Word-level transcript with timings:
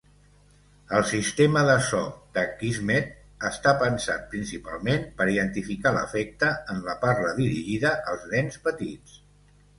El 0.99 1.03
sistema 1.09 1.61
de 1.67 1.75
so 1.87 1.99
de 2.37 2.45
Kismet 2.61 3.11
està 3.51 3.75
pensat 3.83 4.25
principalment 4.33 5.05
per 5.21 5.29
identificar 5.35 5.93
l'afecte 5.99 6.51
en 6.75 6.83
la 6.91 6.99
parla 7.07 7.37
dirigida 7.43 7.95
als 8.17 8.29
nens 8.35 8.61
petits. 8.67 9.23